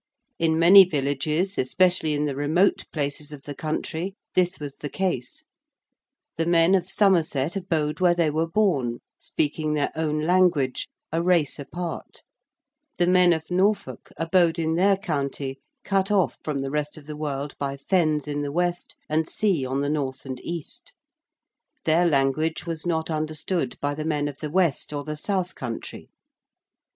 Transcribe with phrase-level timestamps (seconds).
[0.39, 5.45] In many villages, especially in the remote places of the country, this was the case.
[6.37, 11.59] The men of Somerset abode where they were born, speaking their own language, a race
[11.59, 12.23] apart:
[12.97, 17.15] the men of Norfolk abode in their county cut off from the rest of the
[17.15, 20.95] world by fens in the west and sea on the north and east:
[21.85, 26.09] their language was not understood by the men of the west or the south country.